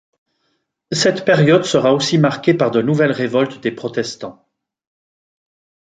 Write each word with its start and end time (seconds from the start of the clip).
Cette 0.91 1.25
période 1.25 1.63
sera 1.63 1.93
aussi 1.93 2.17
marquée 2.17 2.55
par 2.55 2.71
de 2.71 2.81
nouvelles 2.81 3.11
révoltes 3.11 3.61
des 3.61 3.69
protestants. 3.69 4.47